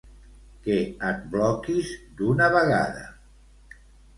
Que 0.67 0.77
et 1.09 1.27
bloquis 1.35 1.91
d'una 2.23 2.49
vegada. 2.57 3.07